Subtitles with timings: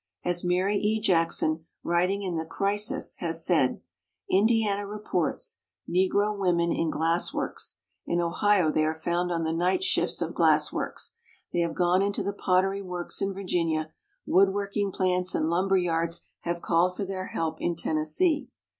[0.25, 0.99] As Mary E.
[0.99, 3.81] Jackson, writing in the Crisis, has said:
[4.31, 7.77] "Indiana reports [Negro women] in glass works;
[8.07, 11.11] in Ohio they are found on the night shifts of glass works;
[11.53, 13.93] they have gone into the pottery works in Virginia;
[14.25, 18.49] wood work ing plants and lumber yards have called for their help in Tennessee."